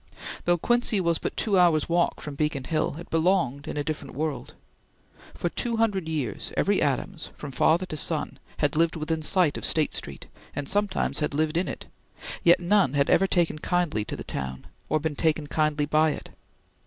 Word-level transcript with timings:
Though 0.45 0.57
Quincy 0.57 0.99
was 0.99 1.19
but 1.19 1.37
two 1.37 1.59
hours' 1.59 1.87
walk 1.87 2.21
from 2.21 2.33
Beacon 2.33 2.63
Hill, 2.63 2.95
it 2.97 3.11
belonged 3.11 3.67
in 3.67 3.77
a 3.77 3.83
different 3.83 4.15
world. 4.15 4.55
For 5.35 5.47
two 5.47 5.77
hundred 5.77 6.09
years, 6.09 6.51
every 6.57 6.81
Adams, 6.81 7.29
from 7.37 7.51
father 7.51 7.85
to 7.85 7.95
son, 7.95 8.39
had 8.57 8.75
lived 8.75 8.95
within 8.95 9.21
sight 9.21 9.57
of 9.59 9.63
State 9.63 9.93
Street, 9.93 10.25
and 10.55 10.67
sometimes 10.67 11.19
had 11.19 11.35
lived 11.35 11.55
in 11.55 11.67
it, 11.67 11.85
yet 12.41 12.59
none 12.59 12.93
had 12.93 13.11
ever 13.11 13.27
taken 13.27 13.59
kindly 13.59 14.03
to 14.05 14.15
the 14.15 14.23
town, 14.23 14.65
or 14.89 14.99
been 14.99 15.15
taken 15.15 15.45
kindly 15.45 15.85
by 15.85 16.09
it. 16.13 16.31